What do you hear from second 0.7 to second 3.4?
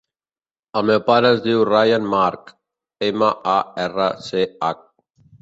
El meu pare es diu Rayan March: ema,